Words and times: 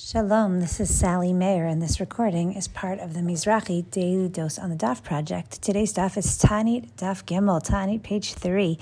Shalom, 0.00 0.60
this 0.60 0.78
is 0.78 0.96
Sally 0.96 1.32
Mayer, 1.32 1.66
and 1.66 1.82
this 1.82 1.98
recording 1.98 2.54
is 2.54 2.68
part 2.68 3.00
of 3.00 3.14
the 3.14 3.20
Mizrahi 3.20 3.90
Daily 3.90 4.28
Dose 4.28 4.56
on 4.56 4.70
the 4.70 4.76
Daf 4.76 5.02
project. 5.02 5.60
Today's 5.60 5.92
Daf 5.92 6.16
is 6.16 6.38
Tanit 6.38 6.92
Daf 6.92 7.24
Gimel, 7.24 7.60
Tanit, 7.60 8.04
page 8.04 8.34
three, 8.34 8.78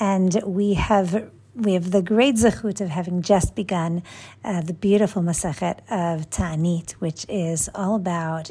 and 0.00 0.42
we 0.46 0.72
have 0.72 1.30
we 1.54 1.74
have 1.74 1.90
the 1.90 2.00
great 2.00 2.36
zechut 2.36 2.80
of 2.80 2.88
having 2.88 3.20
just 3.20 3.54
begun 3.54 4.02
uh, 4.42 4.62
the 4.62 4.72
beautiful 4.72 5.20
Masachet 5.20 5.80
of 5.90 6.30
Tanit, 6.30 6.92
which 6.92 7.26
is 7.28 7.68
all 7.74 7.94
about 7.94 8.50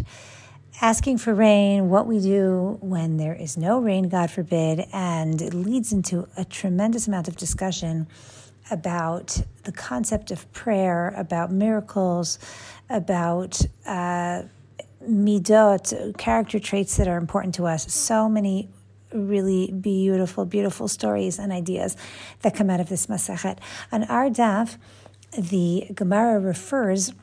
asking 0.81 1.17
for 1.17 1.33
rain, 1.33 1.89
what 1.89 2.05
we 2.05 2.19
do 2.19 2.77
when 2.79 3.17
there 3.17 3.33
is 3.33 3.57
no 3.57 3.79
rain, 3.79 4.07
God 4.07 4.29
forbid, 4.29 4.85
and 4.93 5.41
it 5.41 5.55
leads 5.55 5.91
into 5.91 6.27
a 6.37 6.45
tremendous 6.45 7.07
amount 7.07 7.27
of 7.27 7.37
discussion 7.37 8.07
about 8.71 9.41
the 9.63 9.71
concept 9.71 10.31
of 10.31 10.51
prayer, 10.53 11.13
about 11.15 11.51
miracles, 11.51 12.39
about 12.89 13.61
uh, 13.85 14.43
midot, 15.07 16.17
character 16.17 16.59
traits 16.59 16.97
that 16.97 17.07
are 17.07 17.17
important 17.17 17.55
to 17.55 17.65
us. 17.65 17.91
So 17.93 18.29
many 18.29 18.69
really 19.13 19.71
beautiful, 19.71 20.45
beautiful 20.45 20.87
stories 20.87 21.37
and 21.39 21.51
ideas 21.51 21.95
that 22.41 22.55
come 22.55 22.69
out 22.69 22.79
of 22.79 22.89
this 22.89 23.07
Masachet. 23.07 23.57
On 23.91 24.03
our 24.05 24.29
daf, 24.29 24.77
the 25.31 25.87
Gemara 25.93 26.39
refers 26.39 27.13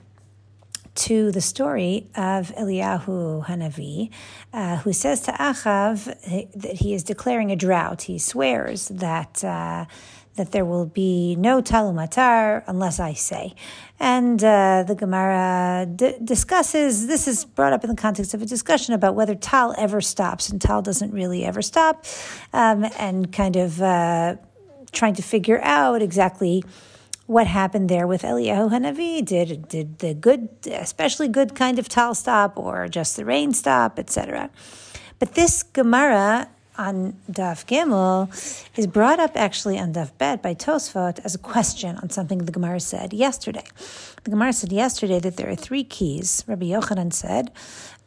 to 1.01 1.33
the 1.33 1.41
story 1.41 2.11
of 2.15 2.53
Eliyahu 2.57 3.47
Hanavi, 3.47 4.11
uh, 4.53 4.77
who 4.79 4.93
says 4.93 5.23
to 5.23 5.33
Achav 5.33 6.05
that 6.53 6.77
he 6.77 6.93
is 6.95 7.03
declaring 7.03 7.51
a 7.51 7.57
drought. 7.57 8.03
He 8.03 8.19
swears 8.19 8.89
that. 8.89 9.43
Uh, 9.43 9.87
that 10.37 10.53
there 10.53 10.65
will 10.65 10.87
be 10.87 11.37
no 11.37 11.61
tal 11.61 11.93
umatar 11.93 12.63
unless 12.67 13.01
I 13.01 13.13
say. 13.15 13.55
And 13.99 14.43
uh, 14.43 14.85
the 14.87 14.95
Gemara 14.95 15.87
d- 15.87 16.15
discusses, 16.23 17.09
this 17.09 17.29
is 17.29 17.45
brought 17.45 17.75
up 17.75 17.83
in 17.85 17.91
the 17.91 17.97
context 17.97 18.33
of 18.33 18.41
a 18.41 18.47
discussion 18.47 18.95
about 18.95 19.15
whether 19.17 19.35
tal 19.35 19.75
ever 19.77 20.01
stops, 20.01 20.49
and 20.49 20.59
tal 20.61 20.83
doesn't 20.83 21.13
really 21.13 21.45
ever 21.45 21.61
stop, 21.61 22.07
um, 22.55 22.87
and 22.99 23.31
kind 23.33 23.57
of 23.57 23.83
uh, 23.83 24.37
trying 24.93 25.15
to 25.15 25.23
figure 25.23 25.61
out 25.63 26.01
exactly 26.01 26.65
what 27.31 27.47
happened 27.47 27.89
there 27.89 28.09
with 28.09 28.23
Eliyahu 28.23 28.71
Hanavi. 28.71 29.25
Did 29.25 29.69
did 29.69 30.01
the 30.01 30.15
good, 30.15 30.49
especially 30.67 31.29
good 31.29 31.55
kind 31.55 31.79
of 31.79 31.89
tal 31.89 32.13
stop, 32.15 32.59
or 32.59 32.89
just 32.89 33.17
the 33.17 33.25
rain 33.25 33.55
stop, 33.55 34.01
etc. 34.01 34.51
But 35.21 35.35
this 35.35 35.63
Gemara 35.63 36.49
on 36.77 37.15
Daf 37.31 37.67
Gimel 37.67 38.29
is 38.77 38.89
brought 38.89 39.21
up 39.21 39.37
actually 39.37 39.79
on 39.79 39.93
Daf 39.93 40.11
Bet 40.19 40.43
by 40.43 40.55
Tosfot 40.55 41.21
as 41.25 41.37
a 41.37 41.39
question 41.39 41.97
on 41.99 42.11
something 42.11 42.39
the 42.39 42.53
Gemara 42.53 42.81
said 42.81 43.13
yesterday. 43.13 43.65
The 44.25 44.31
Gemara 44.31 44.53
said 44.53 44.73
yesterday 44.73 45.21
that 45.21 45.37
there 45.37 45.49
are 45.49 45.55
three 45.55 45.85
keys. 45.85 46.43
Rabbi 46.49 46.67
Yochanan 46.67 47.13
said 47.13 47.53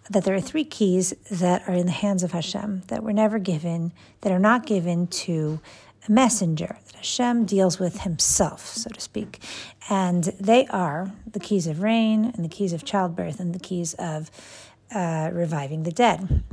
that 0.10 0.26
there 0.26 0.36
are 0.36 0.42
three 0.42 0.66
keys 0.66 1.14
that 1.32 1.68
are 1.70 1.76
in 1.76 1.86
the 1.86 1.94
hands 1.94 2.24
of 2.24 2.34
Hashem 2.34 2.84
that 2.88 3.04
were 3.04 3.14
never 3.14 3.40
given, 3.40 3.94
that 4.20 4.34
are 4.34 4.40
not 4.40 4.66
given 4.66 5.08
to 5.08 5.62
a 6.08 6.12
messenger, 6.12 6.78
that 6.86 6.96
Hashem 6.96 7.46
deals 7.46 7.80
with 7.80 8.02
himself, 8.02 8.66
so 8.66 8.90
to 8.90 9.00
speak. 9.00 9.40
And 9.90 10.26
they 10.40 10.66
are 10.68 11.12
the 11.32 11.40
keys 11.40 11.68
of 11.68 11.82
rain, 11.82 12.32
and 12.36 12.44
the 12.44 12.50
keys 12.50 12.74
of 12.74 12.84
childbirth, 12.84 13.40
and 13.40 13.54
the 13.54 13.60
keys 13.60 13.94
of 13.96 14.32
uh, 14.94 15.30
reviving 15.34 15.84
the 15.84 15.92
dead. 15.92 16.44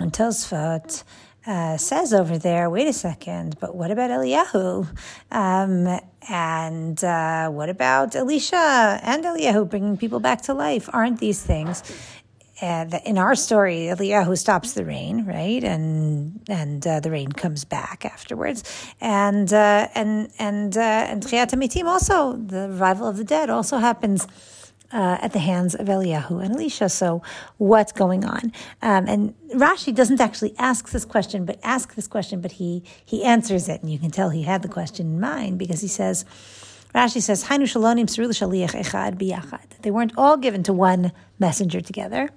And 0.00 0.12
Tosfot 0.12 1.04
uh, 1.46 1.76
says 1.76 2.14
over 2.14 2.38
there, 2.38 2.70
wait 2.70 2.86
a 2.86 2.92
second, 2.92 3.56
but 3.60 3.74
what 3.74 3.90
about 3.90 4.10
Eliyahu? 4.10 4.86
Um, 5.30 6.00
and 6.28 7.02
uh, 7.02 7.50
what 7.50 7.68
about 7.68 8.14
Elisha 8.14 9.00
and 9.02 9.24
Eliyahu 9.24 9.68
bringing 9.68 9.96
people 9.96 10.20
back 10.20 10.42
to 10.42 10.54
life? 10.54 10.88
Aren't 10.92 11.18
these 11.18 11.42
things? 11.42 11.82
Uh, 12.62 12.86
in 13.04 13.18
our 13.18 13.34
story, 13.34 13.88
Eliyahu 13.90 14.38
stops 14.38 14.74
the 14.74 14.84
rain, 14.84 15.24
right, 15.24 15.64
and 15.64 16.40
and 16.48 16.86
uh, 16.86 17.00
the 17.00 17.10
rain 17.10 17.32
comes 17.32 17.64
back 17.64 18.04
afterwards, 18.04 18.62
and 19.00 19.52
uh, 19.52 19.88
and 19.96 20.30
and 20.38 20.76
uh, 20.76 20.80
and 20.80 21.24
Tchiat 21.24 21.84
also 21.84 22.36
the 22.36 22.68
revival 22.68 23.08
of 23.08 23.16
the 23.16 23.24
dead 23.24 23.50
also 23.50 23.78
happens 23.78 24.28
uh, 24.92 25.18
at 25.20 25.32
the 25.32 25.40
hands 25.40 25.74
of 25.74 25.88
Eliyahu 25.88 26.40
and 26.40 26.54
Elisha. 26.54 26.88
So, 26.88 27.20
what's 27.58 27.90
going 27.90 28.24
on? 28.24 28.52
Um, 28.80 29.08
and 29.08 29.34
Rashi 29.54 29.92
doesn't 29.92 30.20
actually 30.20 30.54
ask 30.56 30.90
this 30.90 31.04
question, 31.04 31.44
but 31.44 31.58
ask 31.64 31.96
this 31.96 32.06
question, 32.06 32.40
but 32.40 32.52
he 32.52 32.84
he 33.04 33.24
answers 33.24 33.68
it, 33.68 33.82
and 33.82 33.90
you 33.90 33.98
can 33.98 34.12
tell 34.12 34.30
he 34.30 34.42
had 34.42 34.62
the 34.62 34.68
question 34.68 35.06
in 35.06 35.20
mind 35.20 35.58
because 35.58 35.80
he 35.80 35.88
says. 35.88 36.24
Rashi 36.94 37.22
says, 37.22 37.44
Hainu 37.44 37.62
shalonim 37.62 38.06
echad 38.74 39.16
biyachad. 39.16 39.62
They 39.80 39.90
weren't 39.90 40.12
all 40.16 40.36
given 40.36 40.62
to 40.64 40.72
one 40.72 41.12
messenger 41.38 41.80
together, 41.80 42.30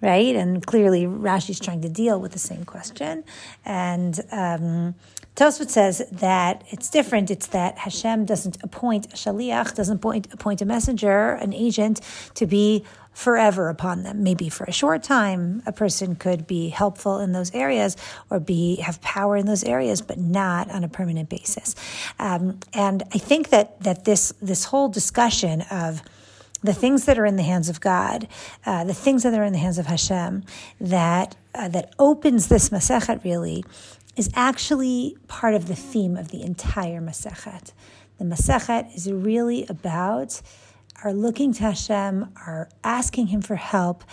right? 0.00 0.36
And 0.36 0.64
clearly 0.66 1.06
Rashi's 1.06 1.60
trying 1.60 1.80
to 1.82 1.88
deal 1.88 2.20
with 2.20 2.32
the 2.32 2.38
same 2.38 2.64
question. 2.64 3.24
And 3.64 4.20
um, 4.30 4.94
Tosfot 5.36 5.68
says 5.68 6.02
that 6.12 6.64
it's 6.68 6.88
different. 6.90 7.30
It's 7.30 7.46
that 7.48 7.78
Hashem 7.78 8.24
doesn't 8.24 8.58
appoint 8.62 9.06
a 9.06 9.16
shaliach, 9.16 9.74
doesn't 9.74 9.96
appoint, 9.96 10.32
appoint 10.32 10.62
a 10.62 10.64
messenger, 10.64 11.32
an 11.32 11.52
agent, 11.52 12.00
to 12.34 12.46
be 12.46 12.84
forever 13.12 13.70
upon 13.70 14.02
them. 14.02 14.22
Maybe 14.22 14.50
for 14.50 14.64
a 14.64 14.72
short 14.72 15.02
time, 15.02 15.62
a 15.64 15.72
person 15.72 16.16
could 16.16 16.46
be 16.46 16.68
helpful 16.68 17.18
in 17.18 17.32
those 17.32 17.54
areas 17.54 17.96
or 18.28 18.38
be 18.38 18.76
have 18.76 19.00
power 19.00 19.36
in 19.36 19.46
those 19.46 19.64
areas, 19.64 20.02
but 20.02 20.18
not 20.18 20.70
on 20.70 20.84
a 20.84 20.88
permanent 20.88 21.30
basis. 21.30 21.74
Um, 22.18 22.58
and 22.74 23.02
I 23.14 23.18
think 23.18 23.48
that 23.48 23.80
that 23.82 24.04
this 24.04 24.34
this 24.42 24.64
whole 24.64 24.88
discussion 24.90 25.62
of 25.70 26.02
the 26.62 26.74
things 26.74 27.04
that 27.04 27.18
are 27.18 27.26
in 27.26 27.36
the 27.36 27.42
hands 27.42 27.68
of 27.68 27.80
God, 27.80 28.28
uh, 28.64 28.84
the 28.84 28.94
things 28.94 29.22
that 29.22 29.34
are 29.34 29.44
in 29.44 29.52
the 29.52 29.58
hands 29.58 29.78
of 29.78 29.86
Hashem, 29.86 30.44
that 30.80 31.36
uh, 31.54 31.68
that 31.68 31.94
opens 31.98 32.48
this 32.48 32.70
Masechet 32.70 33.24
really 33.24 33.64
is 34.16 34.30
actually 34.34 35.16
part 35.28 35.54
of 35.54 35.68
the 35.68 35.76
theme 35.76 36.16
of 36.16 36.28
the 36.30 36.42
entire 36.42 37.00
Masechet. 37.00 37.72
The 38.18 38.24
Masechet 38.24 38.94
is 38.94 39.10
really 39.10 39.66
about 39.66 40.40
our 41.04 41.12
looking 41.12 41.52
to 41.54 41.62
Hashem, 41.62 42.32
our 42.46 42.70
asking 42.82 43.28
Him 43.28 43.42
for 43.42 43.56
help, 43.56 44.04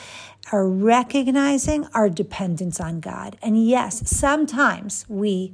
our 0.52 0.68
recognizing 0.68 1.88
our 1.94 2.10
dependence 2.10 2.81
on 2.81 3.00
God. 3.00 3.38
And 3.42 3.66
yes, 3.66 4.10
sometimes 4.10 5.06
we 5.08 5.54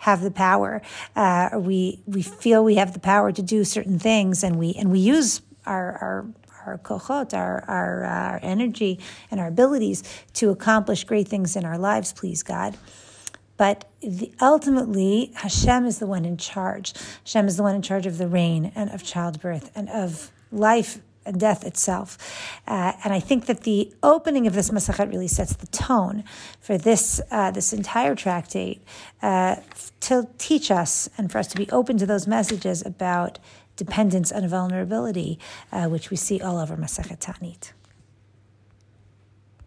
have 0.00 0.22
the 0.22 0.30
power. 0.30 0.82
Uh, 1.16 1.50
we 1.58 2.02
we 2.06 2.22
feel 2.22 2.64
we 2.64 2.76
have 2.76 2.92
the 2.92 3.00
power 3.00 3.32
to 3.32 3.42
do 3.42 3.64
certain 3.64 3.98
things, 3.98 4.42
and 4.44 4.58
we 4.58 4.74
and 4.74 4.90
we 4.90 4.98
use 4.98 5.40
our 5.70 5.98
our 6.02 6.26
our 6.66 6.78
kochot, 6.78 7.32
our, 7.32 7.64
our, 7.68 8.04
uh, 8.04 8.32
our 8.32 8.40
energy, 8.42 9.00
and 9.30 9.40
our 9.40 9.48
abilities 9.48 10.02
to 10.34 10.50
accomplish 10.50 11.04
great 11.04 11.26
things 11.26 11.56
in 11.56 11.64
our 11.64 11.78
lives, 11.78 12.12
please 12.12 12.42
God. 12.42 12.76
But 13.56 13.90
the, 14.00 14.32
ultimately, 14.40 15.32
Hashem 15.36 15.86
is 15.86 15.98
the 15.98 16.06
one 16.06 16.24
in 16.24 16.36
charge. 16.36 16.94
Hashem 17.24 17.46
is 17.46 17.56
the 17.56 17.62
one 17.62 17.74
in 17.74 17.82
charge 17.82 18.06
of 18.06 18.18
the 18.18 18.28
rain 18.28 18.72
and 18.74 18.90
of 18.90 19.02
childbirth 19.02 19.70
and 19.74 19.88
of 19.90 20.30
life 20.50 21.00
death 21.36 21.64
itself. 21.64 22.18
Uh, 22.66 22.92
and 23.04 23.12
I 23.12 23.20
think 23.20 23.46
that 23.46 23.62
the 23.62 23.92
opening 24.02 24.46
of 24.46 24.54
this 24.54 24.70
Masachet 24.70 25.10
really 25.10 25.28
sets 25.28 25.54
the 25.54 25.66
tone 25.68 26.24
for 26.60 26.78
this, 26.78 27.20
uh, 27.30 27.50
this 27.50 27.72
entire 27.72 28.14
tractate 28.14 28.82
uh, 29.22 29.56
to 30.00 30.28
teach 30.38 30.70
us 30.70 31.08
and 31.18 31.30
for 31.30 31.38
us 31.38 31.46
to 31.48 31.56
be 31.56 31.68
open 31.70 31.98
to 31.98 32.06
those 32.06 32.26
messages 32.26 32.84
about 32.84 33.38
dependence 33.76 34.30
and 34.30 34.48
vulnerability, 34.48 35.38
uh, 35.72 35.86
which 35.86 36.10
we 36.10 36.16
see 36.16 36.40
all 36.40 36.58
over 36.58 36.76
Masachet 36.76 37.18
Tanit. 37.18 37.72